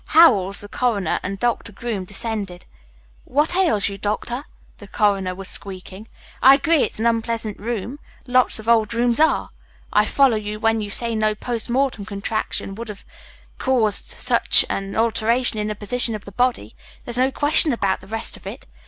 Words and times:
Howells, 0.17 0.61
the 0.61 0.67
coroner, 0.67 1.19
and 1.21 1.37
Doctor 1.39 1.71
Groom 1.71 2.05
descended. 2.05 2.65
"What 3.23 3.55
ails 3.55 3.87
you, 3.87 3.99
Doctor?" 3.99 4.43
the 4.79 4.87
coroner 4.87 5.35
was 5.35 5.47
squeaking. 5.47 6.07
"I 6.41 6.55
agree 6.55 6.81
it's 6.81 6.97
an 6.97 7.05
unpleasant 7.05 7.59
room. 7.59 7.99
Lots 8.25 8.57
of 8.57 8.67
old 8.67 8.95
rooms 8.95 9.19
are. 9.19 9.51
I 9.93 10.05
follow 10.05 10.37
you 10.37 10.59
when 10.59 10.81
you 10.81 10.89
say 10.89 11.13
no 11.13 11.35
post 11.35 11.69
mortem 11.69 12.03
contraction 12.05 12.73
would 12.73 12.87
have 12.87 13.05
caused 13.59 14.05
such 14.05 14.65
an 14.71 14.95
alteration 14.95 15.59
in 15.59 15.67
the 15.67 15.75
position 15.75 16.15
of 16.15 16.25
the 16.25 16.31
body. 16.31 16.75
There's 17.05 17.19
no 17.19 17.29
question 17.31 17.71
about 17.71 18.01
the 18.01 18.07
rest 18.07 18.35
of 18.35 18.47
it. 18.47 18.65